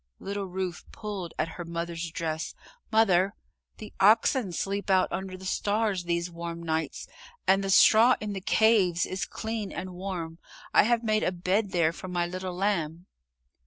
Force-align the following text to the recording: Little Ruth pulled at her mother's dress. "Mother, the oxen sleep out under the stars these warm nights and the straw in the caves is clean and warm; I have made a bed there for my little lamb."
Little 0.17 0.47
Ruth 0.47 0.83
pulled 0.91 1.35
at 1.37 1.47
her 1.59 1.63
mother's 1.63 2.09
dress. 2.09 2.55
"Mother, 2.91 3.35
the 3.77 3.93
oxen 3.99 4.51
sleep 4.51 4.89
out 4.89 5.07
under 5.11 5.37
the 5.37 5.45
stars 5.45 6.05
these 6.05 6.31
warm 6.31 6.63
nights 6.63 7.07
and 7.47 7.63
the 7.63 7.69
straw 7.69 8.15
in 8.19 8.33
the 8.33 8.41
caves 8.41 9.05
is 9.05 9.25
clean 9.25 9.71
and 9.71 9.93
warm; 9.93 10.39
I 10.73 10.85
have 10.85 11.03
made 11.03 11.21
a 11.21 11.31
bed 11.31 11.69
there 11.69 11.93
for 11.93 12.07
my 12.07 12.25
little 12.25 12.55
lamb." 12.55 13.05